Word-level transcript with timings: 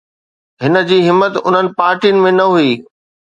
هن 0.63 0.73
جي 0.87 0.97
همت 1.07 1.33
انهن 1.47 1.67
پارٽين 1.77 2.17
۾ 2.27 2.31
نه 2.39 2.45
هئي. 2.53 2.71